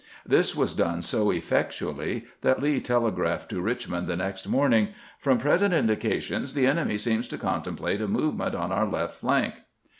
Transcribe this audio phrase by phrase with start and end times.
[0.25, 5.75] This was done so effectually that Lee telegraphed to Eichmond the next morning:" From present
[5.75, 9.61] indications the enemy seems to contemplate a movement on our left flank."